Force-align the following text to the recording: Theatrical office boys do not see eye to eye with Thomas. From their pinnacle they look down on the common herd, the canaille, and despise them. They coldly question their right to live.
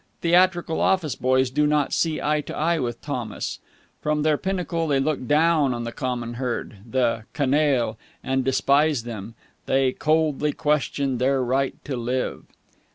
Theatrical 0.21 0.81
office 0.81 1.13
boys 1.15 1.51
do 1.51 1.67
not 1.67 1.93
see 1.93 2.19
eye 2.19 2.41
to 2.47 2.57
eye 2.57 2.79
with 2.79 3.03
Thomas. 3.03 3.59
From 4.01 4.23
their 4.23 4.35
pinnacle 4.35 4.87
they 4.87 4.99
look 4.99 5.27
down 5.27 5.75
on 5.75 5.83
the 5.83 5.91
common 5.91 6.33
herd, 6.33 6.77
the 6.89 7.25
canaille, 7.35 7.99
and 8.23 8.43
despise 8.43 9.03
them. 9.03 9.35
They 9.67 9.91
coldly 9.91 10.53
question 10.53 11.19
their 11.19 11.43
right 11.43 11.75
to 11.85 11.95
live. 11.95 12.45